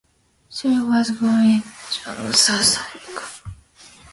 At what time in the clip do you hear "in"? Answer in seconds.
1.45-1.63